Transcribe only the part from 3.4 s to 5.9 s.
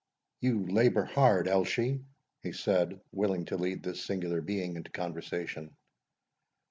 to lead this singular being into conversation.